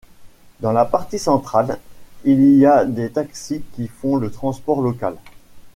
[0.61, 1.77] Dans la partie centrale,
[2.25, 5.15] il y a des taxis qui font le transport local.